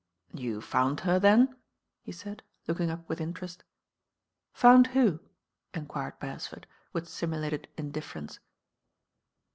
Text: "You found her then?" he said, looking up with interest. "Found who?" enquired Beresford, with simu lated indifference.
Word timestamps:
"You 0.33 0.61
found 0.61 1.01
her 1.01 1.19
then?" 1.19 1.57
he 2.01 2.11
said, 2.11 2.41
looking 2.67 2.89
up 2.89 3.07
with 3.07 3.21
interest. 3.21 3.63
"Found 4.53 4.87
who?" 4.87 5.19
enquired 5.75 6.17
Beresford, 6.17 6.65
with 6.91 7.05
simu 7.05 7.47
lated 7.47 7.67
indifference. 7.77 8.39